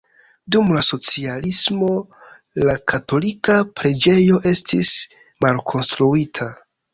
Dum 0.53 0.69
la 0.75 0.79
socialismo 0.85 1.89
la 2.69 2.75
katolika 2.93 3.59
preĝejo 3.81 4.41
estis 4.53 4.91
malkonstruita. 5.47 6.51